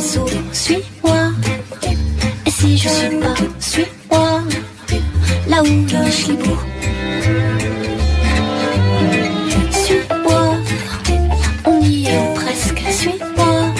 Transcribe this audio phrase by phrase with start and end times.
[0.00, 1.30] où je sais sourire, suis-moi.
[2.46, 4.42] Et si je suis pas, suis-moi,
[5.48, 6.64] là où je lâche les bouts.
[9.70, 10.56] Suis-moi,
[11.66, 13.72] on y est presque, suis-moi.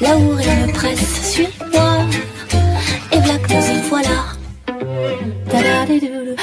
[0.00, 2.06] Là où rien ne presse, suis-moi.
[3.12, 4.18] Et voilà que nous y voilà.
[5.50, 6.36] Ta-da-di-dou-dou.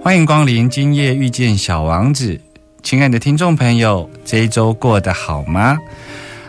[0.00, 2.40] 欢迎光临今夜遇见小王子，
[2.88, 5.76] 亲爱的听众朋友，这一周过得好吗？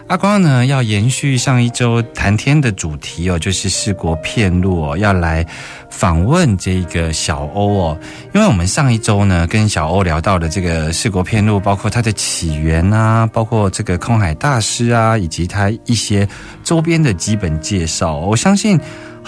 [0.08, 5.46] 阿光呢要延续上一周谈天的主题哦，就是四国片路哦，要来
[5.90, 8.00] 访问这个小欧哦，
[8.34, 16.26] 因为我们上一周呢跟小欧聊到的这个四国片路，包括它的起源啊，包括这个空海大师啊，以及它一些
[16.64, 18.80] 周边的基本介绍，我相信。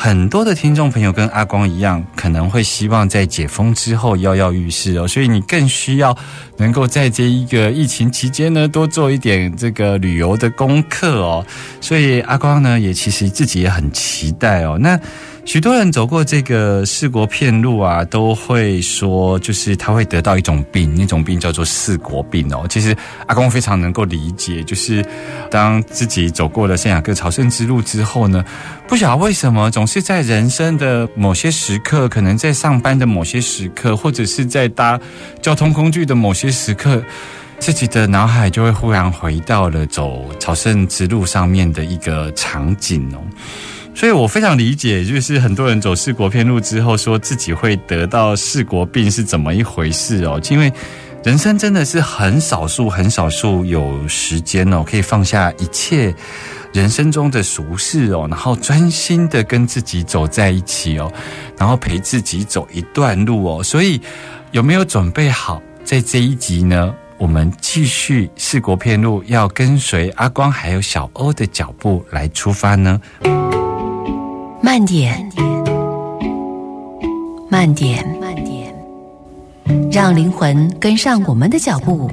[0.03, 6.17] 很多的听众朋友跟阿光一样，可能会希望在解封之后跃跃欲试哦，所以你更需要
[6.57, 11.45] 能够在这一个疫情期间呢，多做一点这个旅游的功课哦。
[11.79, 14.75] 所以阿光呢，也其实自己也很期待哦。
[14.81, 15.00] 那
[15.44, 22.66] 许多人走过这个四国片路啊，都会说，就是他会得到一种病，那种病叫做四国病哦。
[22.69, 25.03] 其实阿公非常能够理解，就是
[25.50, 28.46] 当自己走过了圣雅各朝圣之路之后呢，
[28.88, 35.00] 不晓得为什么总是在人生的某些时刻，可能在上班的某些时刻，或者是在搭
[35.41, 37.03] 交通工具的某些时刻。
[37.59, 43.22] 自己的脑海就会忽然回到了走朝圣之路上面的一个场景哦。
[43.94, 50.41] 所以我非常理解，就是很多人走四国片路之后，说自己会得到四国病是怎么一回事哦。
[50.50, 50.72] 因为
[51.24, 56.16] 人生真的是很少数、很少数有时间哦，可以放下一切
[56.74, 61.12] 人生中的俗事哦，然后专心的跟自己走在一起哦，
[61.58, 63.63] 然后陪自己走一段路哦。
[63.63, 64.02] 所以
[64.52, 66.91] 有没有准备好在这一集呢？
[67.19, 73.00] 我们继续四国片路，要跟随阿光还有小欧的脚步来出发呢？
[74.72, 75.30] 慢点，
[77.50, 78.74] 慢点，慢点，
[79.92, 82.09] 让灵魂跟上我们的脚步。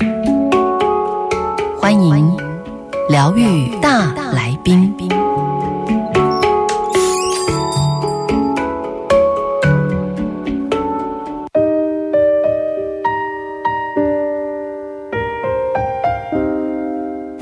[1.81, 2.37] 欢迎
[3.09, 4.93] 疗愈大来宾。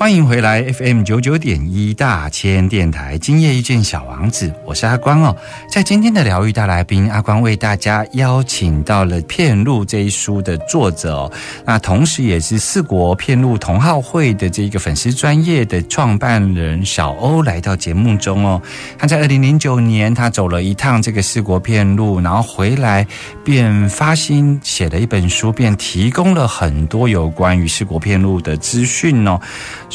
[0.07, 5.37] 欢迎回来 FM 九九点一大千电台，今夜遇见小王子，我是阿光哦。
[5.69, 11.33] 在今天的疗愈大来宾，阿光为大家邀请到了《片路》这一书的作者哦，
[11.65, 18.63] 那同时也是四国片路同好会的这个粉丝专业的创办人小欧来到节目中哦。
[18.97, 23.05] 他在二零零九年，他走了一趟这个四国片路，然后回来
[23.43, 29.41] 便发心写了一本书，便提供了很多有关于四国片路的资讯哦。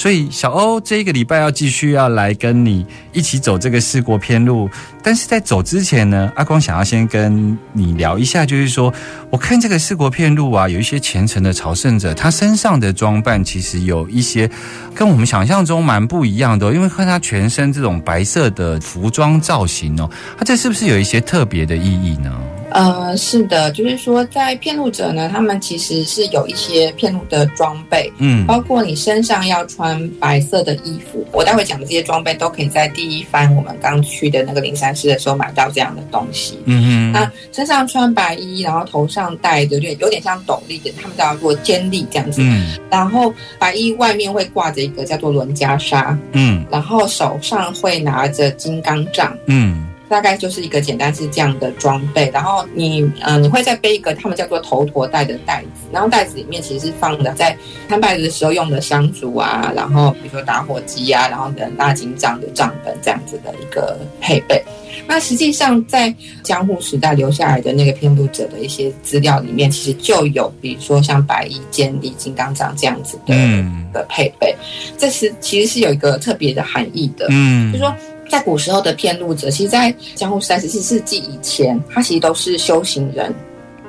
[0.02, 4.68] 所以小欧这一个礼拜要继续要来跟你一起走这个四国片路，
[5.04, 8.92] 但是在走之前呢，阿光想要先跟你聊一下，就是说，
[9.30, 14.50] 我看这个四国片路啊，有一些虔诚的朝圣者，他身上的装扮其实有一些
[14.96, 22.36] 跟我们想象中蛮不一样的，因为看他全身这种白色的服装造型哦，他这是不是有一些特别的意义呢？
[22.72, 31.26] 呃，是的，就是说，在骗路者呢，他们其实是有一些骗路的装备，嗯包括你身上要穿白色的衣服。
[31.32, 36.60] 我待会讲的这些装备都可以在第一番我们刚去的那个灵山寺的时候买到这样的东西。
[36.66, 42.42] 嗯嗯，那身上穿白衣，然后头上戴的有点有点像斗笠的，他们叫做尖笠这样子。
[42.42, 49.36] 嗯然后白衣外面会挂着一个叫做轮袈裟，嗯然后手上会拿着金刚杖。
[49.48, 64.62] 嗯大概就是一个简单是这样的装备，然后你呃你会再背一个他们叫做头陀带的袋子，然后袋子里面其实是放的在参拜的时候用的香烛啊，然后比如说打火机啊，然后等大金杖的账本这样子的一个配备。
[65.08, 74.54] 那实际上在江户时代留下来的那个偏路者的一些资料里面，其实就有比如说像白衣坚立金刚杖这样子的、嗯的配备，
[74.98, 77.28] 这是其实是有一个特别的含义的。
[77.30, 77.94] 嗯就说
[78.32, 83.36] 在古时候的骗路者，其实，在江户时代十四世纪以前，他其实都是修行人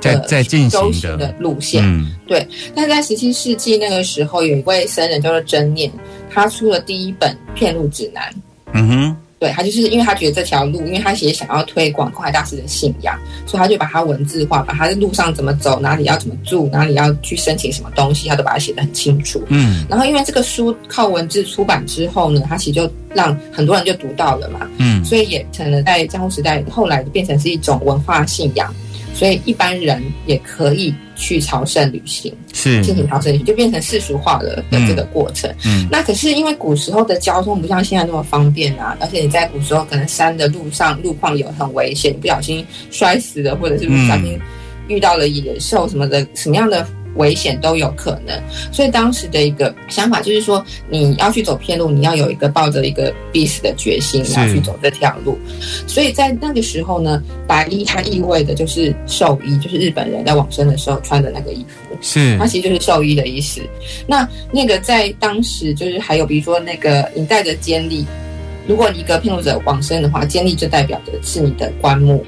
[0.01, 1.81] 在的在进行修行的的，路线。
[1.85, 2.11] 嗯
[2.75, 5.89] 但是在十七世纪那个时候，有一位僧人叫做真念，
[6.29, 8.35] 他出了第一本骗路指南。
[8.73, 19.43] 嗯哼，对他就是因为他觉得这条路，因为他也想要推广空海大师的信仰，所以他就把它文字化，把他在路上怎么走，哪里要怎么住，哪里要去申请什么东西，他都把它写得很清楚。
[19.49, 28.73] 嗯然后因为这个书靠文字出版之后呢，他其实就让很多人就读到了嘛，嗯所以也成了在江户时代后来变成是一种文化信仰，
[29.15, 35.53] 所以一般人也可以去朝圣旅行，是进行朝圣旅行，就变成世俗化了的这个过程。
[35.65, 44.39] 嗯那可是因为古时候的交通不像现在那么方便啊，而且你在古时候可能山的路上路况有很危险，你不小心摔死了，或者是不小心
[44.89, 46.87] 遇到了野兽什么的，什么样的
[47.17, 48.41] 危险都有可能。
[48.73, 55.39] 所以当时的一个想法就是说，你要去走偏路，你要有一个抱着一个必死的决心，你要去走这条路。
[55.87, 61.97] 所以在那个时候呢，白衣它意味的就是寿衣，就是日本人在往生的时候穿的那个衣服。
[62.01, 63.61] 是它其实就是寿衣的意思。
[64.07, 68.05] 那那个在当时就是还有比如说那个你带着坚力，
[68.67, 72.25] 如果一个骗路者往生的话，坚力就代表的是你的棺木，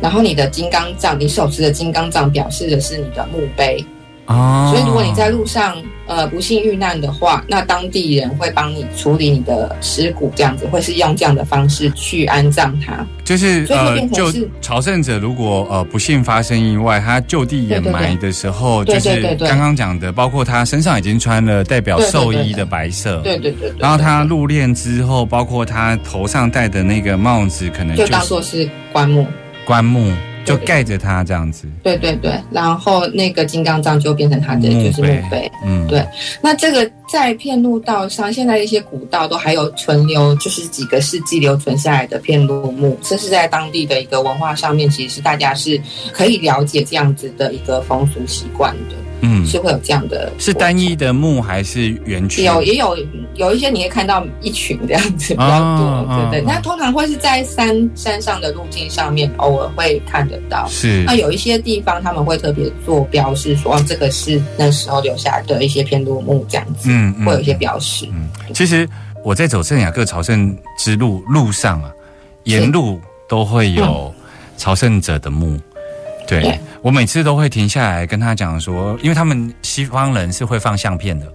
[0.00, 3.84] 然后你的金刚杖，你手持的金刚杖表示的是你的墓碑。
[4.28, 5.76] 哦，所以如果你在路上
[6.06, 13.06] 呃不幸遇难的话，那当地人会帮你处理你的尸骨，这样子会是用这样的方式去安葬它。
[13.24, 23.76] 就是呃，就是朝圣者如果呃不幸发生意外，他就地掩埋的时候，对就是刚刚讲的，包括他身上已经穿了代表寿衣的白色，对对对对。
[23.78, 29.26] 然后他入殓之后，包括他头上戴的那个帽子，可能就当做是棺木。
[29.64, 30.10] 棺木，
[30.48, 31.66] 就盖着它这样子。
[31.82, 35.50] 对对对，然后那个金刚杖就变成他的就是墓碑。
[35.64, 36.04] 嗯，对。
[36.40, 45.80] 那这个在片路道上，现在一些古道都还有存留，就是几个世纪留存下来的片路墓，这是在当地的一个文化上面，其实是大家是
[46.12, 50.32] 可以了解这样子的一个风俗习惯的，嗯，是会有这样的。
[50.38, 52.44] 是单一的木还是圆曲？
[52.44, 52.96] 有也有
[53.34, 56.44] 有一些你会看到一群这样子比较多，哦对对。
[56.44, 60.66] 哦那通常会是在山山上的路径上面，偶尔会看得到。
[60.68, 68.06] 是那有一些地方他们会特别做标示，说哦这个是那时候留下来的一些偏多木这样子，嗯嗯会有一些标识。
[68.06, 68.88] 嗯，其实
[69.24, 71.90] 我在走圣雅各朝圣之路路上啊，
[72.44, 74.14] 沿路都会有
[74.56, 75.56] 朝圣者的墓。
[75.56, 75.62] 对
[76.28, 76.60] 对。
[76.82, 81.26] 我每次都会停下来跟他讲说，因为他们西方人是会放相片的，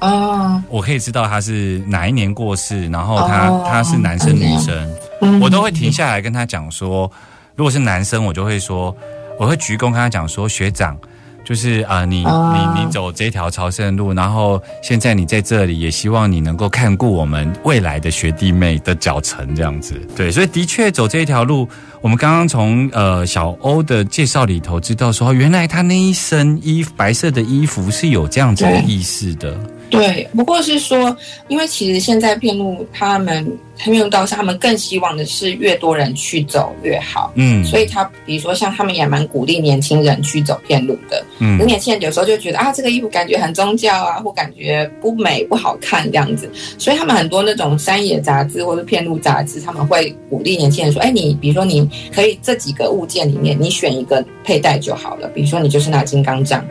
[0.00, 4.74] 哦，我可以知道他是哪一年过世，然后他、哦他是男生女生，
[5.20, 5.38] 嗯。
[5.40, 7.08] 我都会停下来跟他讲说，
[7.54, 8.96] 如果是男生，我就会说，
[9.38, 10.98] 我会鞠躬跟他讲说，学长。
[11.44, 12.74] 就是啊、呃你哦。
[12.76, 19.94] 你你走这条朝圣路，然后现在你在这里，也希望你能够看顾我们未来的学弟妹的脚程，这样子。
[20.14, 21.66] 对，所以的确走这一条路，
[22.00, 29.56] 我们刚刚从呃小欧的介绍里头知道说，原来他那一身衣白色的衣服是有这样子的意思的。
[29.90, 31.16] 对，不过是说，
[31.48, 33.46] 因为其实现在片路他们
[33.78, 37.32] 片路道是，他们更希望的是越多人去走越好。
[37.36, 56.62] 嗯，所以他比如说像他们也蛮鼓励年轻人去走片路的，嗯那年轻人有时候就觉得啊，这个衣服感觉很宗教啊，或感觉不美不好看这样子，所以他们很多那种山野杂志或者片路杂志，他们会鼓励年轻人说，哎，你比如说你可以这几个物件里面，你选一个佩戴就好了，比如说你就是拿金刚杖。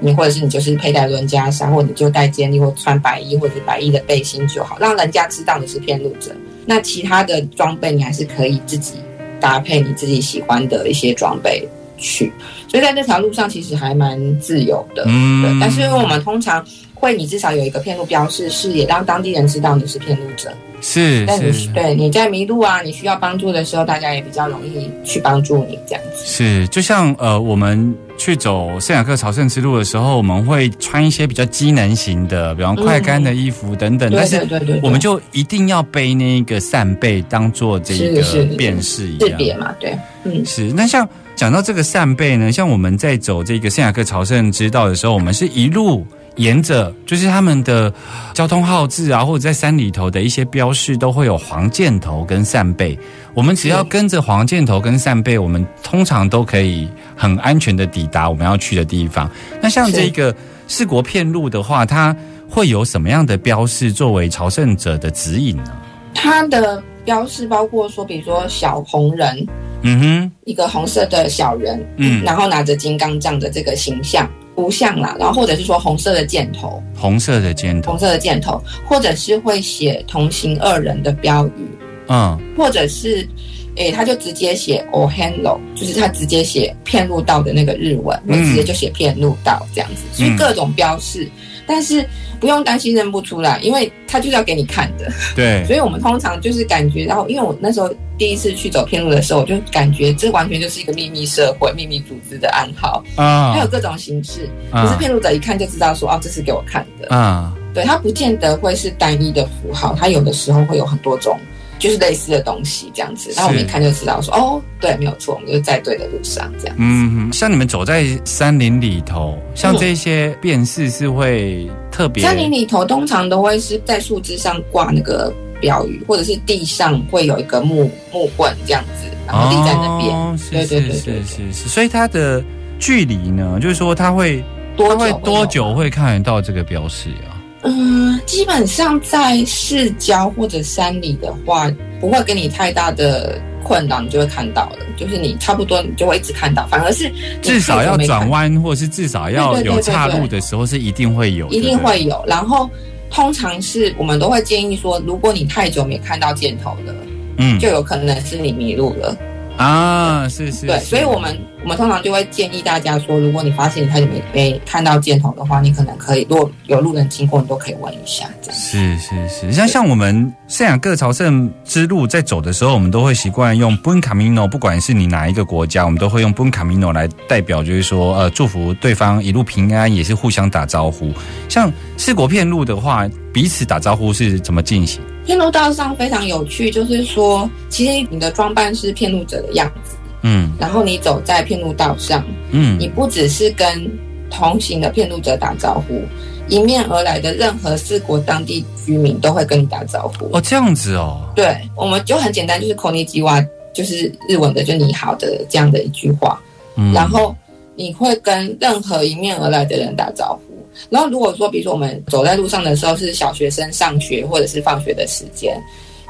[0.00, 6.30] 你或者是你就是佩戴轮袈裟，或者你就戴坚利，或穿白衣或者是白衣的背心就好，让人家知道你是骗路者。
[6.64, 8.94] 那其他的装备你还是可以自己
[9.40, 12.32] 搭配你自己喜欢的一些装备去。
[12.68, 15.60] 所以在这条路上其实还蛮自由的，嗯对。
[15.60, 20.52] 但是因为我们通常会，你至少有一个骗路标示，是也让当地人知道你是骗路者。
[20.82, 26.22] 是但你是对你在迷路啊，你需要帮助的时候，大家也比较容易去帮助你这样子。
[26.26, 34.80] 是，就像呃，我们去走圣雅各朝圣之路的时候，我们会穿一些比较机能型的，比方快干的衣服等等，对但是对对对对。
[34.82, 39.30] 我们就一定要背那个扇贝当做这个辨识一样。
[39.30, 46.06] 识别嘛，对，嗯，是，那像讲到这个扇贝呢，像我们在走这个圣雅各朝圣之道的时候，我们是一路
[46.36, 47.92] 沿着就是他们的
[48.32, 52.98] 交通号志啊，或者在山里头的一些标示，都会有黄箭头跟扇贝。
[53.34, 59.30] 我们只要跟着黄箭头跟扇贝，我们通常都可以很安全的抵达我们要去的地方。
[59.60, 60.34] 那像这个
[60.68, 62.16] 四国片路的话，它
[62.48, 65.76] 会有什么样的标示作为朝圣者的指引呢？
[66.14, 69.46] 它的标示包括说，比如说小红人，
[69.82, 77.92] 嗯哼，一个红色的小人，嗯然后拿着金刚杖的这个形象图像啦，然后或者是说红色的箭头，红色的箭头。
[77.92, 81.68] 红，色的箭头，或者是会写同行二人的标语，
[82.08, 82.38] 嗯。
[82.56, 83.28] 或者是，
[83.76, 88.38] 诶，他就直接写 o h a n l o 就是他直接写骗路道的那个日文，嗯。
[88.38, 91.28] 会直接就写骗路道这样子，所以各种标示，
[91.66, 92.02] 但是
[92.40, 103.52] 不用担心认不出来，因为他就是要给你看的，对， 所以我们通常就是感觉，然后因为我那时候第一次去走偏路的时候，我就感觉这完全就是一个秘密社会、秘密组织的暗号，啊。
[103.54, 104.84] 它有各种形式，啊。
[104.84, 111.38] 可是骗路者一看就知道说，哦，这是给我看的，啊，对，它不见得会是单一的符号，它有的时候会有很多种，
[111.78, 113.30] 就是类似的东西这样子。
[113.36, 116.76] 然后我们一看就知道说，哦，对，没有错，我们就在对的路上这样。
[116.78, 130.38] 嗯，像你们走在山林里头，像这些辨识是会特别山林里头通常都会是在树枝上挂那个标语，或者是地上会有一个木木棍这样子，然后立在那边。
[130.50, 132.42] 对对对是对是是是，所以它的
[132.78, 134.44] 距离呢，就是说它会
[134.76, 137.40] 多会多久会看得到这个标识啊？
[137.62, 141.68] 嗯，基本上在市郊或者山里的话，
[142.00, 144.76] 不会给你太大的困扰，你就会看到了。
[144.96, 147.10] 就是你差不多你就会一直看到，反而是
[147.42, 152.22] 至少要转弯，或者是至少要有岔路的时候是一定会有，一定会有。
[152.26, 152.70] 然后
[153.10, 156.94] 通常是我们都会建议说，如果你太久没看到箭头了，
[157.38, 159.16] 嗯就有可能是你迷路了。
[159.56, 168.60] 啊，是是，对，所以我们我们通常就会建议大家说，如果你发现你太久没没看到箭头的话，你可能可以，如果有路人经过，你都可以问一下这样。
[168.60, 181.10] 是是是，像像我们圣雅各朝圣之路在走的时候，我们都会习惯用 Buen Camino，不管是你哪一个国家，我们都会用 Buen Camino 来代表，就是说呃祝福对方一路平安，也是互相打招呼。
[181.48, 185.00] 像四国片路的话，彼此打招呼是怎么进行？
[185.26, 190.52] 片路道上非常有趣，就是说，其实你的装扮是骗路者的样子，嗯。
[190.58, 192.78] 然后你走在片路道上，嗯。
[192.78, 193.90] 你不只是跟
[194.30, 196.00] 同行的骗路者打招呼，
[196.48, 200.30] 迎面而来的任何四国当地居民都会跟你打招呼。
[200.32, 206.40] 哦，这样子哦，对，我们就很简单，就是口尼基哇，就是日文的就你好的这样的一句话，
[206.76, 206.92] 嗯。
[206.92, 207.34] 然后
[207.74, 210.45] 你会跟任何迎面而来的人打招呼。
[210.90, 215.56] 然后如果说，比如说我们走在路上的时候是小学生上学或者是放学的时间，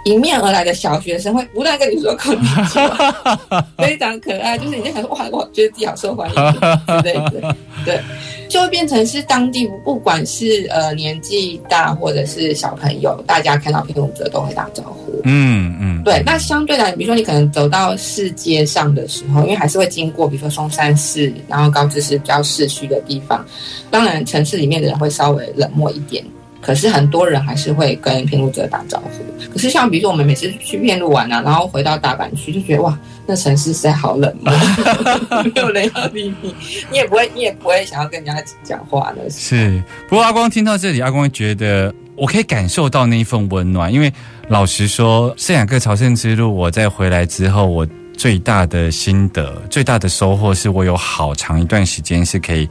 [0.05, 8.01] 迎面而来的小学生会不断跟你说口尼基哇，非常可爱，就是你在想说哇，我觉得自己好受欢迎之类的，对，
[8.49, 15.21] 就会变成是当地不管是呃年纪大或者是小朋友，大家看到平庸者都会打招呼。
[15.25, 23.45] 嗯嗯，对，那相对来，比如说你可能走到市街上的时候，因为还是会经过，比如说松山市，然后高知市比较市区的地方，
[23.91, 26.25] 当然城市里面的人会稍微冷漠一点，
[26.67, 29.49] 可是很多人还是会跟骗路者打招呼。
[29.53, 34.53] 可是像比如说我们每次去骗路玩啊，然后回到大阪去，就觉得哇，那城市实在好冷漠，
[35.45, 36.53] 没有人要理你，
[36.91, 39.31] 你也不会，你也不会想要跟人家讲话的。
[39.31, 44.13] 是，不过阿光听到这里，阿光觉得我可以感受到那一份温暖，因为
[44.49, 52.69] 老实说，圣雅各朝圣之路，我在回来之后，我最大的心得、最大的收获，是我有好长一段时间是可以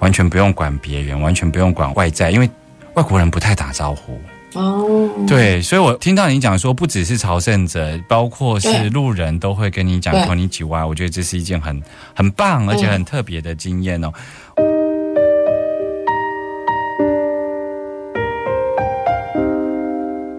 [0.00, 2.50] 完全不用管别人，完全不用管外在，因为
[2.95, 4.19] 外国人不太打招呼。
[4.53, 11.81] 哦，对，所以我听到你讲说，不只是朝圣者，包括是对路人都会跟你讲对“こんにちは”，我觉得这是一件很
[12.13, 14.13] 很棒而且嗯很特别的经验哦。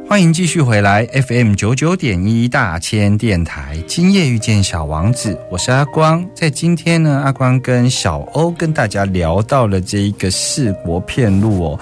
[0.09, 6.27] 欢迎继续回来 FM 九九点一大千电台，今夜遇见小王子，我是阿光。
[6.35, 11.81] 在今天呢，阿光跟小欧跟大家聊到了这一个四国片路哦。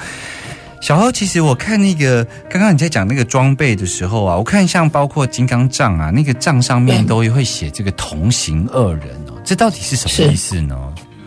[0.82, 10.76] 小欧，其实我看那个刚刚你在讲那个装备的时候啊，我看像包括金刚杖啊，那个杖上面都会写这个同行二人哦，这到底是什么意思呢？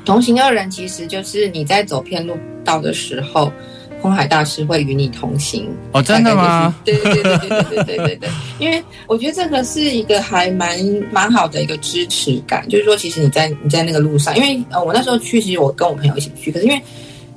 [0.05, 3.53] 同行二人其实就是你在走偏路道的时候，
[4.01, 5.69] 空海大师会与你同行。
[5.93, 6.75] 哦，真的吗？
[6.83, 8.31] 对对对对对对对对对。
[8.59, 10.77] 因为我觉得这个是一个还蛮
[11.13, 16.83] 蛮好的一个支持感，就是说，其实你在你在那个路上，因为呃，我那时候去，其实我跟我朋友一起去，可是因为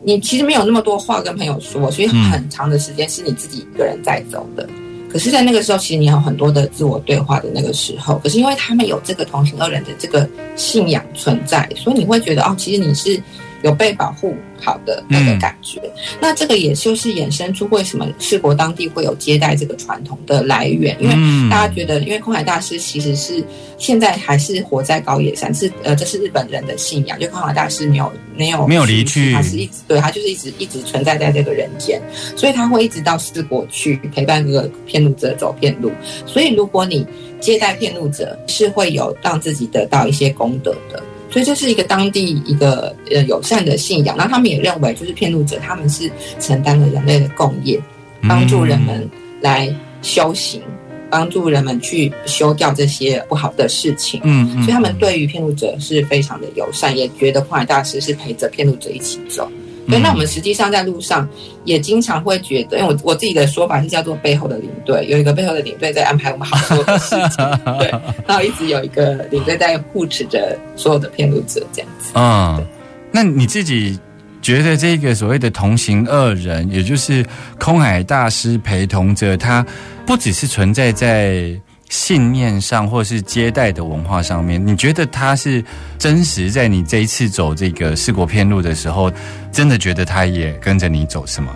[0.06, 4.68] 你其实没有那么多话跟朋友说，所以嗯很长的时间是你自己一个人在走的。
[5.12, 13.18] 可是，在那个时候，其实你有很多的自我对话的那个时候，可是因为他们有这个同行二人的这个信仰存在，所以你会觉得哦，其实你是
[13.66, 15.82] 有被保护，好的那个感觉。
[16.22, 23.44] 那这个也就是衍生出为什么世国当地会有接待这个传统的来源，因为嗯大家觉得，因为空海大师其实是
[23.80, 32.00] 现在还是活在高野山，是呃，这是日本人的信仰，就空海大师没有没有没有离去他是一直对他就是一直一直存在在这个人间，
[32.36, 35.92] 所以他会一直到四国去陪伴这个骗路者走骗路。
[36.28, 37.04] 所以如果你
[37.40, 41.02] 接待骗路者，是会有让自己得到一些功德的。
[41.30, 47.80] 所以这是一个当地一个呃友善的信仰，那他们也认为就是骗路者他们是承担了人类的共业，
[48.28, 49.10] 帮助人们
[49.42, 50.62] 来修行，
[51.10, 54.22] 帮助人们去修掉这些不好的事情。
[54.24, 59.50] 嗯嗯所以他们对于骗路者是非常的友善，也觉得普海大师是陪着骗路者一起走。
[59.88, 61.28] 对，嗯那我们实际上在路上
[61.64, 67.46] 也经常会觉得，因为我我自己的说法是叫做背后的领队，有一个背后的领队在安排我们好多的事情，
[67.80, 67.92] 对，
[68.28, 72.12] 然后一直有一个领队在护持着所有的骗路者这样子。
[72.16, 72.66] 嗯，
[73.12, 74.00] 那你自己
[74.42, 77.26] 觉得这个所谓的同行二人，也就是
[77.60, 79.66] 空海大师陪同者，他
[80.06, 85.64] 不只是存在在信念上，或是接待的文化上面，你觉得他是
[85.98, 89.12] 真实在你这一次走这个四国片路的时候，
[89.52, 91.56] 真的觉得他也跟着你走是吗？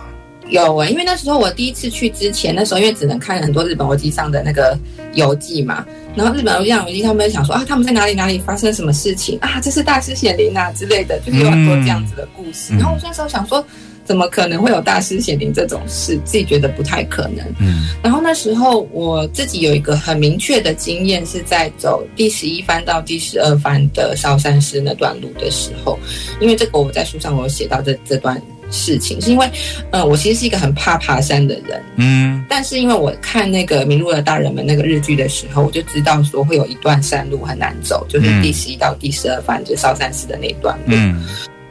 [0.49, 4.75] 有啊、因为那时候我第一次去之前，那时候因为只能看很多日本国际上的那个
[5.13, 12.73] 游记嘛，然后日本国际上游记他们会想说啊，他们在哪里哪里发生什么事情啊，这是大师显灵啊之类的，就是有很多这样子的故事。
[12.73, 13.63] 嗯然后我那时候想说，
[14.09, 16.19] 怎么可能会有大师显灵这种事？
[16.25, 17.45] 自己觉得不太可能。
[17.59, 25.99] 嗯然后那时候我自己有一个很明确的经验，是在走第十一番到第十二番的烧山寺那段路的时候，
[26.41, 29.47] 因为这个我在书上我有写到这这段事情，是因为，
[29.91, 40.95] 呃，我其实是一个很怕爬山的人，嗯但是因为我看那个《迷路的大人们》那个日剧的时候，我就知道说会有一段山路很难走，就是第十一到第十二番，就是烧山寺的那段路。
[40.95, 41.23] 嗯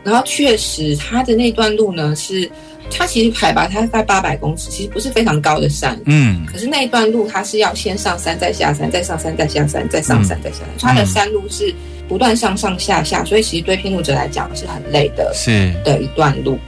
[0.08, 2.50] 然后确实，它的那段路呢是，
[2.90, 6.00] 它其实海拔它大概八百公尺，其实不是非常高的山。
[6.06, 11.74] 嗯可是那一段路它是要先上山再下山，再上山再下山，再上山再下山，它的山路是
[12.08, 16.58] 不断上上下下，所以其实对偏路者来讲是很累的是的一段路。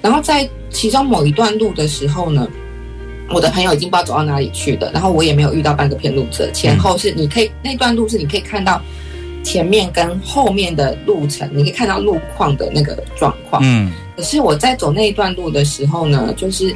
[0.00, 2.48] 然后在其中某一段路的时候呢，
[3.28, 8.80] 我的朋友已经不知道走到哪里去了，然后我也没有遇到半个偏路者，前后是你可以那段路是你可以看到
[9.46, 13.62] 前面跟后面的路程，你可以看到路况的那个状况。
[13.64, 16.74] 嗯可是我在走那一段路的时候呢，就是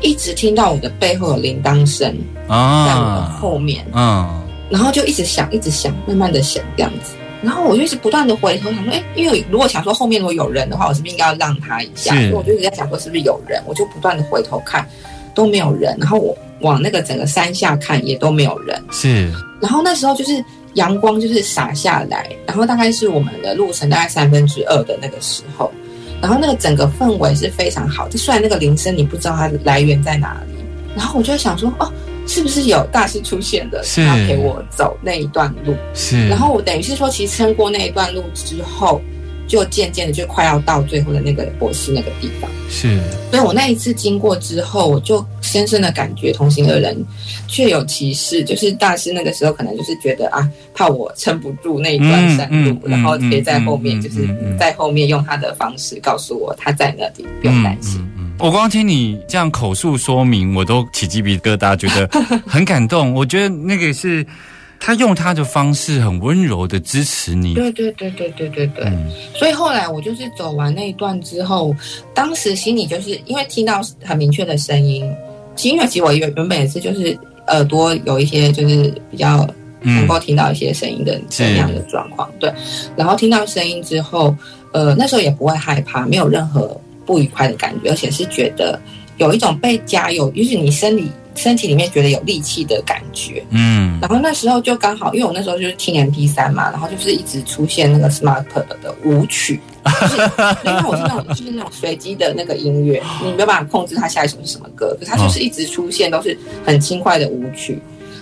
[0.00, 2.14] 一直听到我的背后有铃铛声
[2.48, 7.14] 啊在我的啊后面，嗯然后就一直响，一直响，慢慢的响这样子。
[7.42, 12.12] 然后我就一直不断的回头想说，哎，因为如果想说后面如果有人的话，我是不是应该要让他一下？
[12.12, 14.86] 所以我就一直在想说是不是有人，我就不断的回头看，
[15.34, 15.96] 都没有人。
[15.98, 18.78] 然后我往那个整个山下看，也都没有人。
[18.90, 25.72] 是然后那时候就是阳光就是洒下来，然后大概是我们的路程大概三分之二的那个时候，
[26.20, 28.08] 然后那个整个氛围是非常好。
[28.08, 30.54] 就虽然那个铃声你不知道它的来源在哪里，
[30.96, 31.92] 然后我就在想说，哦，
[32.26, 35.74] 是不是有大师出现的，是他陪我走那一段路？
[35.94, 39.00] 是，然后我等于是说，其实撑过那一段路之后，
[39.50, 42.48] 就渐渐的就快要到最后的那个博士那个地方。
[42.68, 43.00] 是
[43.32, 46.96] 所以我那一次经过之后，我就深深的感觉同行的人
[47.48, 58.00] 确有其事，就是大师那个时候可能就是觉得啊，怕我撑不住那一段山路，嗯嗯然后可以在后面就是在后面用他的方式告诉我他在那里，不用担心。
[58.00, 62.08] 嗯嗯我光听你这样口述说明，我都起鸡皮疙瘩，觉得
[62.46, 63.12] 很感动。
[63.12, 64.24] 我觉得那个是
[64.80, 67.54] 他用他的方式很温柔的支持你。
[67.54, 71.76] 对对对对对对对，嗯所以后来我就是走完那一段之后，
[72.14, 75.04] 当时心里就是因为听到很明确的声音，
[75.62, 77.16] 因为其实我原原本也是就是
[77.48, 79.46] 耳朵有一些就是比较
[79.82, 82.52] 能嗯够听到一些声音的是这样的状况，对。
[82.96, 84.34] 然后听到声音之后，
[84.72, 88.80] 呃，那时候也不会害怕，没有任何不愉快的感觉，而且是觉得
[89.18, 91.10] 有一种被加油，就是你生理
[91.40, 93.42] 身体里面觉得有力气的感觉。
[93.50, 98.44] 嗯然后那时候就刚好，因为我那时候就是听 MP 三嘛，然后就是一直出现那个 Smart
[98.82, 100.16] 的舞曲，就是
[100.64, 107.78] 因为我是那种就是那种随机的那个音乐， 你没有办法控制它下一首是什么歌，可它就是一直出现都是很轻快的舞曲，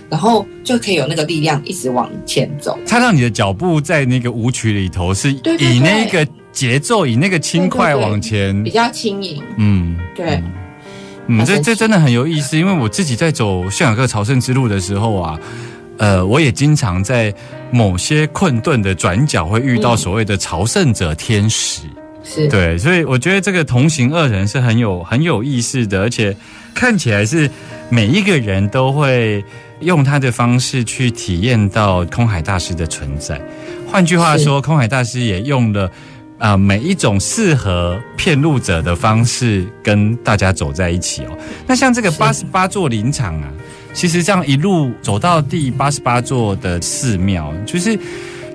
[0.09, 2.77] 然后就可以有那个力量一直往前走。
[2.87, 8.71] 它让你的脚步在那个舞曲里头是以那个节奏，以那个轻快对对对往前比。
[8.71, 10.53] 较轻盈，嗯，对，嗯，
[11.37, 15.39] 好神奇这这真的很有意思，因为我自己在走圣雅各朝圣之路的时候啊，
[15.99, 17.35] 呃，我也经常在
[17.71, 21.83] 某些困顿的转角会遇到嗯所谓的朝圣者天使。
[22.25, 26.37] 是，对，所以我觉得这个同行二人是很有很有意思的，而且
[26.75, 27.51] 看起来是
[27.89, 29.43] 每一个人都会
[29.81, 33.41] 用他的方式去体验到空海大师的存在。
[33.87, 35.91] 换句话说，空海大师也用了
[36.39, 41.37] 啊、每一种适合骗路者的方式跟大家走在一起哦。
[41.67, 43.51] 那像这个是八十八座林场啊，
[43.93, 47.99] 其实这样一路走到第八十八座的寺庙，就是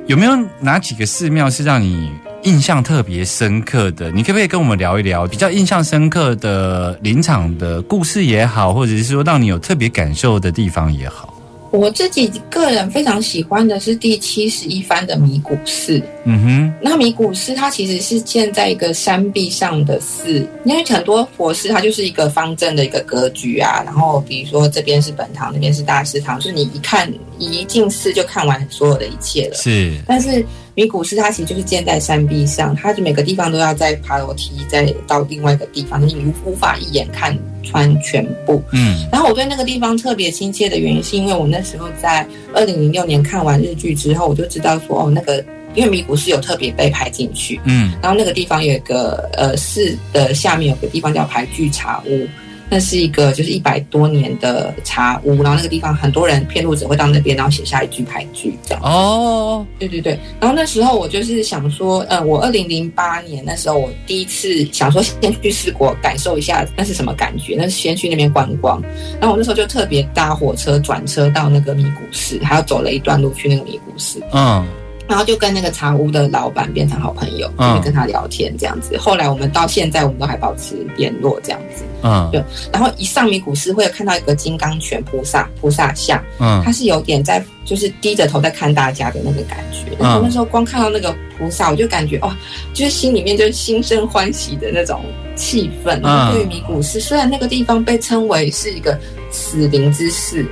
[0.07, 2.11] 有没有哪几个寺庙是让你
[2.43, 4.09] 印象特别深刻的？
[4.11, 11.32] 你可不可以跟我们聊一聊比较印象深刻的林场的故事也好，或者是说让你有特别感受的地方也好？
[11.73, 15.99] 我自己个人非常喜欢的是第七十一番的米谷寺。
[16.23, 23.81] 嗯哼那米谷寺它其实是建在一个山壁上的寺，因为很多佛寺它就是一个方正的一个格局啊。
[23.83, 29.55] 然后比如说这边是本堂，那边是大师堂，就是你一看一进寺就看完所有的一切了，。
[29.55, 38.62] 是但是米谷寺它其实就是建在山壁上，它就每个地方都要再爬楼梯，再到另外一个地方，你无无法一眼看穿全部。
[38.71, 45.43] 嗯然后我对那个地方特别亲切的原因，是因为我那时候在二零零六年看完日剧之后，我就知道说，哦，那个
[45.75, 52.27] 因为米谷寺有特别被拍进去，嗯然后那个地方有一个呃寺的下面有个地方叫排剧茶屋，
[52.69, 58.84] 那是一个就是一百多年的茶屋，然后那个地方很多人骗路者会到那边，然后写下一句牌句这样。
[58.84, 68.82] 哦对对对，然后那时候我就是想说，呃，我二零零八年那时候我第一次想说先去四国感受一下那是什么感觉，那是先去那边观光。
[69.19, 74.65] 然后我那时候就特别搭火车转车到那个米谷市，还要走了一段路去那个米谷市，嗯
[75.07, 78.97] 然后就跟那个茶屋的老板变成好朋友，嗯就是跟他聊天这样子。
[78.97, 81.83] 后来我们到现在我们都还保持联络这样子。
[82.05, 86.21] 嗯对然后一上米古寺会有看到一个金刚拳菩萨菩萨像。
[86.39, 89.95] 嗯他是有点在，就是低着头在看大家的那个感觉。
[89.99, 92.35] 然后那时候光看到那个菩萨，我就感觉哦，
[92.73, 95.01] 就是心里面就是心生欢喜的那种
[95.35, 96.01] 气氛。
[96.01, 98.99] 然后对于米古寺，虽然那个地方被称为是一个
[99.31, 100.45] 死灵之寺，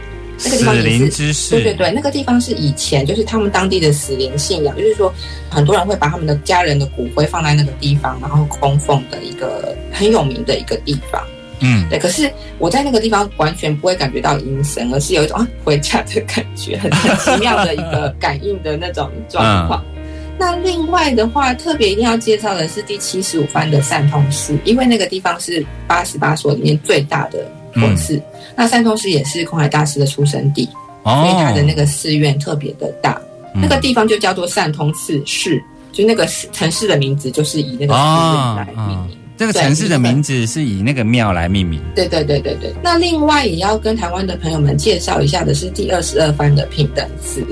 [0.43, 5.13] 那个地方是灵之事，对对对，那个地方是以前就是他们当地的死灵信仰，就是说
[5.49, 11.21] 很多人会把他们的家人的骨灰放在那个地方，然后供奉的一个很有名的一个地方。
[11.63, 19.86] 嗯对，可是我在那个地方完全不会感觉到阴森，而是有一种啊回家的感觉，很很奇妙的一个感应的那种状况。
[20.39, 28.21] 那另外的话，特别一定要介绍的是第七十五番的善通寺，因为那个地方是八十八所里面最大的佛寺。
[28.55, 30.67] 那善通寺也是空海大师的出生地，
[31.03, 33.19] 所以他的那个寺院特别的大。
[33.53, 39.17] 那个地方就叫做善通寺市，就那个城市的名字就是以那个寺院来命名。
[39.38, 41.81] 这个城市的名字是以那个庙来命名。
[41.95, 42.71] 对对对对对。
[42.84, 47.43] 那另外也要跟台湾的朋友们介绍一下的是第二十二番的平等寺。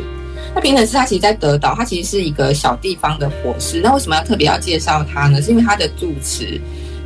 [0.53, 3.81] 那平等寺它其实在德岛，它其实是一个小地方的佛寺。
[3.83, 5.41] 那为什么要特别要介绍它呢？
[5.41, 6.61] 是因为它的住持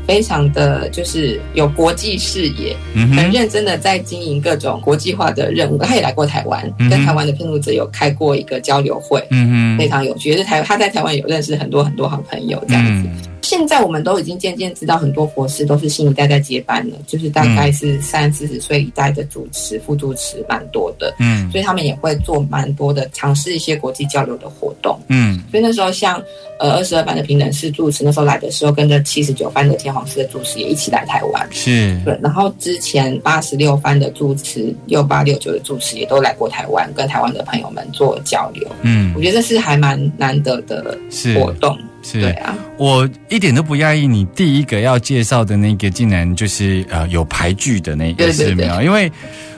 [0.06, 5.78] 非常的就是有国际视野，嗯很认真的在经营各种国际化的任务。
[5.78, 10.30] 他也来过台湾，嗯跟台湾的骗路者有开过一个交流会，嗯哼，非常有趣。
[10.30, 13.33] 也是台他在台湾有认识很多很多好朋友这样子。
[13.44, 24.98] 嗯现在我们都已经渐渐知道，很多博士都是新一代在接班了，就是大概是三四十岁一代的主持、副主持蛮多的，嗯所以他们也会做蛮多的尝试一些国际交流的活动。
[25.10, 26.24] 嗯所以那时候像
[26.58, 31.48] 呃二十二班的平等式主持，那时候来的时候，跟着七十九班的天皇寺的主持也一起来台湾。
[31.52, 38.66] 是对，然后之前八十六班的主持、六八六九的主持也都来过台湾，跟台湾的朋友们做交流。
[38.84, 41.78] 嗯我觉得这是还蛮难得的是活动。
[41.78, 49.12] 是对啊，我一点都不讶异，你第一个要介绍的那个竟然就是呃有牌具的那个寺庙，因为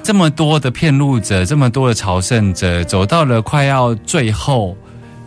[0.03, 4.77] 这么多的骗路者，这么多的朝圣者，走到了快要最后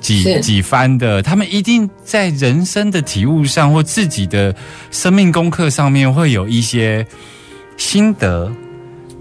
[0.00, 4.54] 几几番的，他们一定在人生的体悟上或自己的
[4.90, 7.04] 生命功课上面会有一些
[7.76, 8.50] 心得，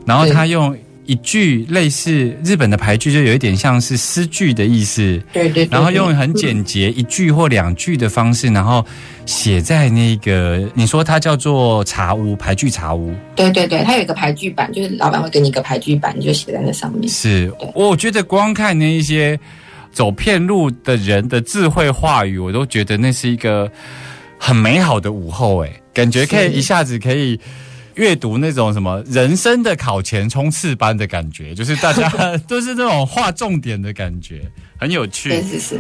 [0.06, 0.78] 然后他用。
[1.08, 8.86] 一句类似日本的俳句，就有一点像是诗句的意思，对对对然后用很简洁一句或两句的方式，然后
[9.26, 17.08] 写在那个你说它叫做茶屋排句茶屋，对对对，它有一个排剧版，就是老板会给你一个排剧版，你就写在那上面。
[17.10, 19.40] 是我觉得光看那一些
[19.92, 23.72] 走遍路的人的智慧话语，我都觉得那是一个
[24.38, 27.40] 很美好的午后，哎，感觉可以一下子可以。
[27.98, 32.08] 阅读那种什么人生的考前冲刺班的感觉，就是大家
[32.48, 34.44] 都是那种划重点的感觉，
[34.80, 35.32] 很有趣。
[35.32, 35.80] 是是是。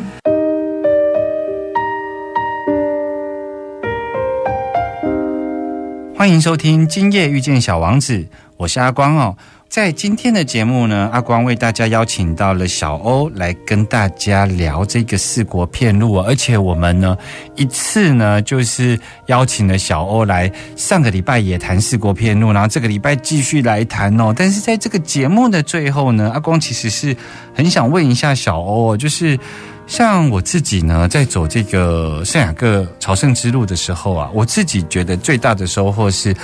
[6.15, 8.17] 欢迎收听《今夜遇见小王子》，
[8.57, 9.37] 我是阿光哦。
[9.69, 17.15] 在今天的节目呢，阿光为大家邀请到了小欧来跟大家聊这个四国片路，而且我们呢
[17.55, 24.33] 一次呢就是邀请了小欧来，上个礼拜也谈四国片路，然后这个礼拜继续来谈哦。
[24.35, 27.15] 但是在这个节目的最后呢，阿光其实是
[27.53, 29.37] 很想问一下小欧，就是
[29.85, 36.35] 像我自己呢，在走这个圣雅各朝圣之路的时候啊，我自己觉得最大的收获是，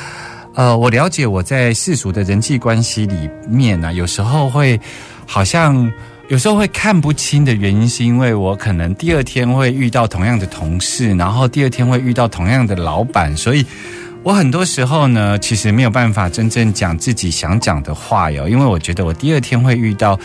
[0.55, 4.79] 呃，我了解我在世俗的人际关系里面呢、有时候会
[5.25, 5.91] 好像
[6.29, 13.65] 有时候会看不清的原因，是因为我可能第二天会遇到同样的同事，然后第二天会遇到同样的老板，所以。
[14.23, 20.17] 我很多时候呢，其实没有办法真正讲自己想讲的话哟，因为我觉得我第二天会遇到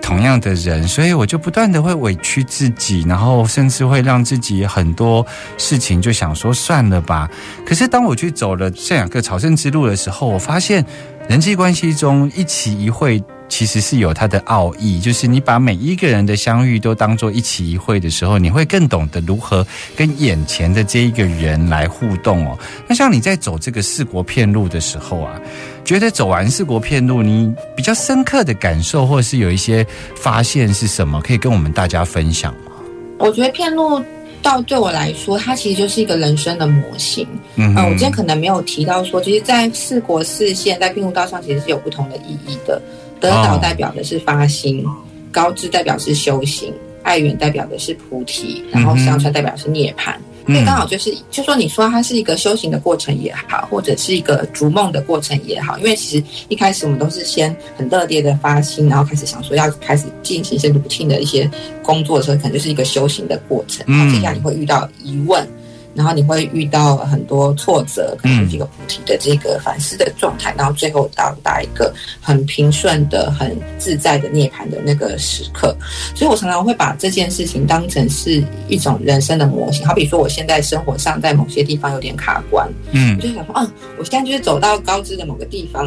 [0.00, 5.24] 同样的人，所以我就不断的会委屈自己，然后甚至会让自己很多
[5.58, 7.30] 事情就想说算了吧。
[7.66, 10.82] 可是当我去走了这两个朝圣之路的时候，我发现
[11.28, 13.22] 人际关系中一期一会。
[13.52, 22.58] 其实是有它的奥义，就是你把每一个人的相遇都当做一期一会的时候，你会更懂得如何跟眼前的这一个人来互动哦。
[22.88, 25.38] 那像你在走这个四国片路的时候啊，
[25.84, 29.86] 觉得走完四国片路，你比较深刻的感受，或者是有一些
[30.16, 32.72] 发现是什么，可以跟我们大家分享吗？
[33.18, 34.02] 我觉得片路
[34.40, 37.28] 到对我来说，它其实就是一个人生的模型。
[37.56, 42.80] 嗯嗯，我今天可能没有提到说，其实，在四国四县在片路道上，其实是有不同的意义的。
[43.22, 44.84] 德岛代表的是发心，
[45.30, 50.12] 高知代表是修行，爱远代表的是菩提，然后上川代表是涅槃。
[50.44, 61.48] 所以刚好就是，就说你说它是一个修行的过程也好，或者是一个逐梦的过程也好，因为其实一开始我们都是先很热烈的发心，然后开始想说要开始进行一些 routine 的一些
[61.80, 63.86] 工作的时候，可能就是一个修行的过程。
[63.86, 65.46] 然后接下来你会遇到疑问。
[65.94, 75.76] 然后你会遇到很多挫折，可能是一个菩提的这个反思的状态，然后最后到达一个很平顺的、很自在的涅槃的那个时刻。
[76.14, 79.86] 所以我常常会把这件事情当成是一种人生的模型。
[79.86, 85.86] 好比说，我现在生活上在某些地方有点卡关，嗯我就想说，啊，我现在就是走到高知的某个地方，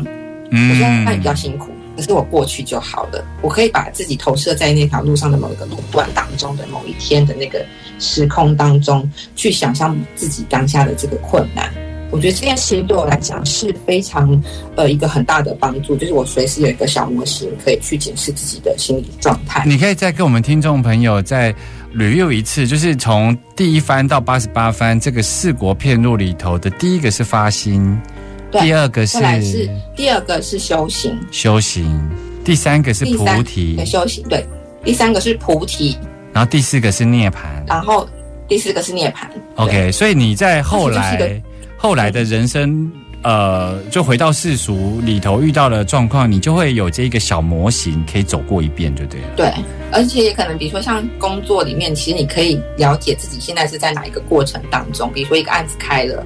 [0.52, 1.72] 嗯我嗯现在比较辛苦。
[1.96, 7.66] 可是我过去就好了，我可以把自己投射在那条路上的某一个路段当中的某一天的那个
[8.00, 11.72] 时空当中，去想象自己当下的这个困难。
[12.12, 14.42] 我觉得这件事情对我来讲是非常
[14.76, 19.64] 呃一个很大的帮助，就是我随时有一个小模型可以去检视自己的心理状态。
[19.66, 21.54] 你可以再跟我们听众朋友再
[21.94, 28.00] review 一次，就是从第一番到八十八番这个四国片路里头的第一个是发心，
[28.60, 29.20] 对第二个是
[29.96, 32.10] 第二个是修行，修行，
[32.44, 34.46] 第三个是菩提对，修行对，
[34.84, 35.98] 第三个是菩提，
[36.34, 37.38] 然后第四个是涅槃。
[37.68, 38.08] 然后
[38.48, 39.28] 第四个是涅槃。
[39.56, 41.42] OK，所以你在后来
[41.78, 42.92] 后来的人生，
[43.24, 49.28] 呃，就回到世俗里头遇到的状况，你就会有这一个小模型可以走过一遍，就对了。
[49.36, 49.54] 对，
[49.92, 55.12] 而且也可能，比如说像工作里面，其实你可以了解自己现在是在哪一个过程当中。
[55.14, 56.24] 比如说一个案子开了，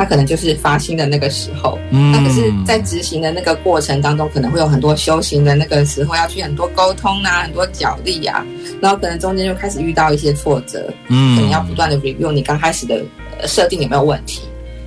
[0.00, 8.42] 它可能就是发心的那个时候，嗯那可是，在执行的那个过程当中，可能会有很多修行的那个时候，要去很多沟通啊，很多角力啊，
[8.80, 12.98] 然后可能中间就开始遇到一些挫折，嗯可能要不断的 review 你刚开始的
[13.42, 14.40] 呃设定有没有问题，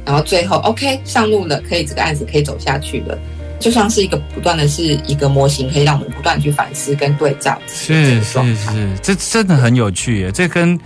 [0.03, 3.15] 然后最后 OK 上路了，可以这个案子可以走下去了。
[3.59, 8.19] 就像是一个不断的是一个模型，可以让我们不断去反思跟对照是。
[8.23, 10.31] 是是，这真的很有趣耶！
[10.31, 10.77] 这跟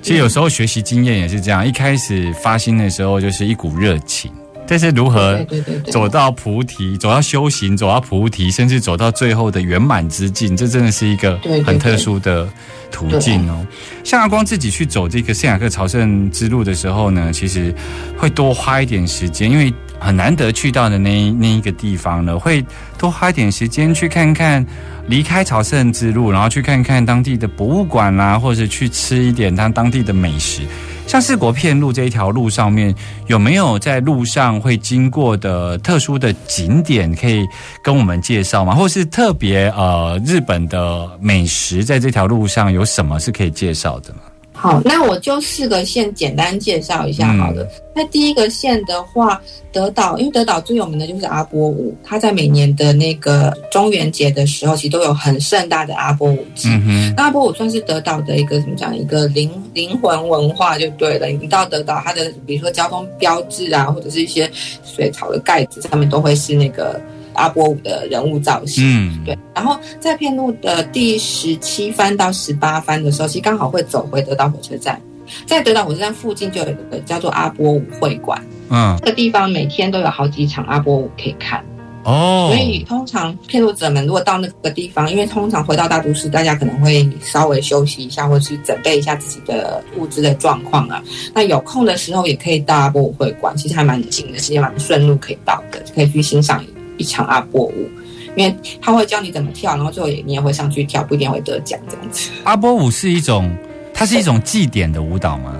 [0.00, 4.30] 其实有时候学习经验也是这样，一开始发心的时候就是一股热情，
[4.66, 5.44] 但是如何
[5.90, 12.48] 走到菩提，走到修行，走到菩提，甚至走到最后的圆满之境，这真的是一个很特殊的
[12.90, 13.66] 途径哦。
[14.04, 17.74] 像阿光自己去走这个圣雅各朝圣之路的时候呢，其实
[18.16, 22.64] 会多花一点时间，因为很难得去到的那那一个地方呢，会
[22.98, 24.64] 多花一点时间去看看。
[25.08, 30.60] 离开朝圣之路，然后去看看当地的博物馆啦、或者去吃一点它当地的美食。
[31.06, 32.94] 像四国片路这一条路上面，
[33.26, 37.42] 有没有在路上会经过的特殊的景点，可以
[37.82, 38.74] 跟我们介绍吗？
[38.74, 44.20] 或是特别呃日本的美食，在这条路上有什么是可以介绍的吗？
[44.60, 47.64] 好，那我就四个县简单介绍一下好了。
[47.94, 49.40] 那第一个县的话，
[49.70, 56.68] 德岛，因为德岛最有名的就是阿波舞，它在每年的那个中元节的时候，其实都有很盛大的阿波舞季。
[56.70, 61.28] 嗯哼，那阿波舞算是德岛的一个怎么讲，一个灵灵魂文化就对了。
[61.28, 64.50] 你到德岛，它的比如说交通标志啊，或者是一些
[64.84, 67.00] 水草的盖子上面，都会是那个
[67.38, 68.84] 阿波舞的人物造型。
[68.84, 75.00] 嗯，对，然后在片路的第十七番到十八番的时候，其实刚好会走回德岛火车站，
[75.46, 81.64] 在德岛火车站附近就有一个叫做阿波舞会馆，嗯，这个地方每天都有好几场阿波舞可以看。
[82.04, 91.02] 哦，所以通常片路者们如果到那个地方，因为通常回到大都市，大家可能会稍微休息一下，或是准备一下自己的物资的状况啊。
[91.34, 96.68] 那有空的时候也可以到阿波舞会馆，其实还蛮近的，其实蛮顺路可以到的，可以去欣赏一
[97.04, 97.88] 场阿波舞。
[98.36, 102.30] 因为他会教你怎么跳，然后最后也你也会上去跳，不一定会得奖这样子。
[102.44, 103.50] 阿波舞是一种
[103.92, 105.56] 它是一种祭典的舞蹈吗？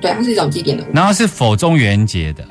[0.00, 0.92] 对，它是一种祭典的舞蹈。
[0.92, 2.44] 然后是否中元节的？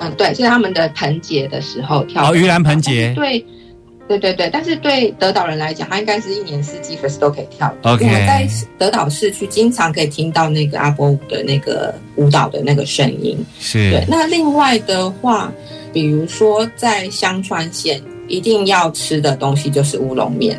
[0.00, 2.32] 嗯，对，是他们的盆节的时候跳。
[2.32, 3.14] 哦，盂兰盆节。
[3.14, 3.46] 对，
[4.08, 7.72] 对对对，但是对德岛人来讲，他应该是一年四季随时都可以跳。
[7.82, 13.36] OK 我们在德岛市区经常可以听到那个阿波舞的那个舞蹈的那个声音。
[13.58, 15.52] 是对，那另外的话，
[15.92, 20.56] 比如说在香川县，一定要吃的东西就是乌龙面。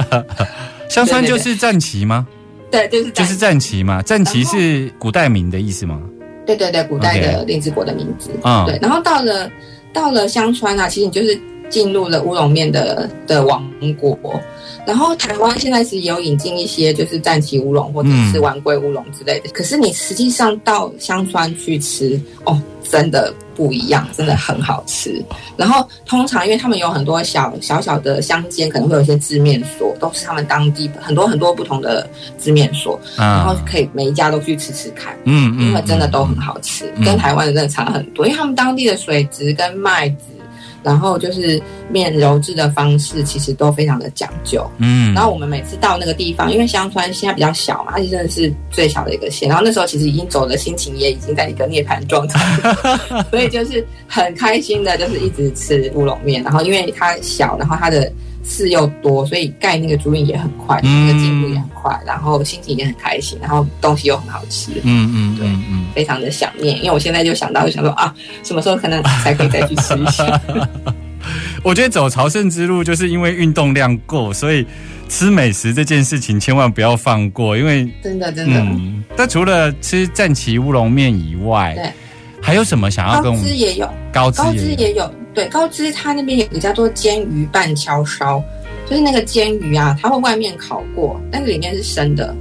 [0.88, 2.26] 香川就是战旗吗？
[2.70, 6.00] 对，就是就是战旗嘛，战旗是古代名的意思吗？
[6.46, 8.30] 对对对，古代的令之国的名字。
[8.44, 9.50] 嗯对，然后到了
[9.92, 11.38] 到了香川啊，其实你就是
[11.68, 13.64] 进入了乌龙面的的王
[13.98, 14.18] 国。
[14.86, 25.20] 然后台湾现在是有引进一些就是战旗乌龙或者是丸桂乌龙之类的，可是你实际上到香川去吃，哦，真的不一样，真的很好吃。
[25.56, 35.18] 然后通常因为他们有很多小小小的乡间，可能会有一些制面所，都是他们当地很多很多不同的制面所，然后可以每一家都去吃吃看。
[35.24, 38.24] 嗯因为真的都很好吃，嗯跟台湾的真的差很多。
[38.24, 40.26] 因为他们当地的水质跟麦子，
[40.86, 44.64] 然后就是面揉制的方式，其实都非常的讲究。
[44.78, 49.48] 嗯然后我们每次到那个地方，因为香川现在比较小嘛，而且真的是最小的一个县。
[49.48, 52.72] 然后那时候其实已经走的，心情也已经在一个涅槃状态，
[53.30, 56.42] 所以就是很开心的，就是一直吃乌龙面。
[56.44, 58.10] 然后因为它小，然后它的
[58.48, 64.72] 事又多，所以盖那个竹影也很快，嗯那个进度也很快，然后心情也很开心，然后东西又很好吃。
[64.82, 70.40] 嗯嗯对嗯，非常的想念，因为我现在就想到，就想说啊，什么时候可能才可以再去吃一下？
[71.64, 74.64] 我觉得走朝圣之路，就是因为运动量够，所以
[75.08, 81.92] 吃美食这件事情千万不要放过，因为真的真的，嗯，那除了吃战旗乌龙面以外，对，
[82.40, 83.44] 还有什么想要跟高我们？
[83.44, 88.42] 知也有，高知高也有，对，高知它那边有个叫做煎鱼半敲烧，
[88.88, 92.34] 就是那个煎鱼啊，它会外面烤过，但是里面是生的。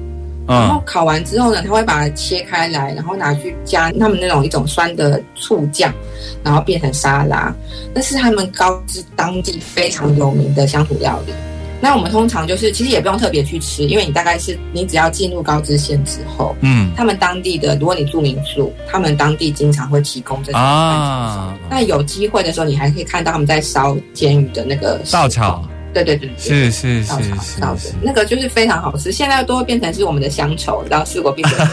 [0.48, 5.94] 然后嗯烤完之后呢，他会把它切开来，然后拿去加他们那种一种酸的醋酱，
[6.42, 7.54] 然后变成沙拉。
[7.94, 11.34] 那是他们高知当地非常有名的乡土料理。
[11.82, 16.92] 那我们通常就是其实也不用特别去吃，因为你大概是你只要进入高知县之后，嗯。
[16.96, 29.12] 他们当地的如果你住民宿，他们当地经常会提供这种啊，那有机会的时候，你还可以看到他们在烧煎鱼的那个稻草，对对对，对是是稻草是是是，那个就是非常好吃。
[29.12, 31.68] 现在都会变成是我们的乡愁，然后四国变成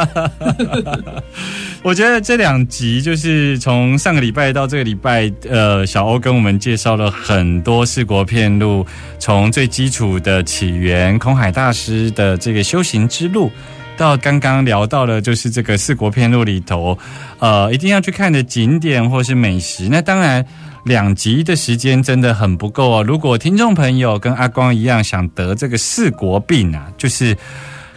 [1.82, 8.86] 我觉得这两集就是从上个礼拜到这个礼拜，呃，小欧跟我们介绍了很多四国片路，
[9.18, 13.50] 从最基础的起源，空海大师的这个修行之路，
[13.96, 16.98] 到刚刚聊到了就是这个四国片路里头，
[17.38, 19.88] 呃，一定要去看的景点或是美食。
[19.90, 20.44] 那当然。
[20.86, 23.04] 两集的时间真的很不够哦。
[23.06, 27.36] 如果听众朋友跟阿光一样想得这个四国病啊，就是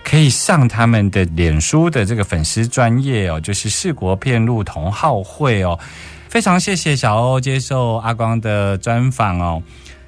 [0.03, 5.79] 可以上他们的脸书的这个粉丝专业哦，就是四国片路同好会哦。
[6.29, 9.61] 非常谢谢小欧接受阿光的专访哦。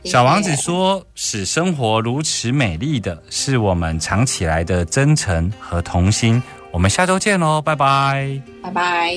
[0.03, 8.39] 小王子说：“使生活如此美丽的是我们藏起来的真诚和童心。”我们下周见喽，拜拜。
[8.62, 9.15] 拜拜。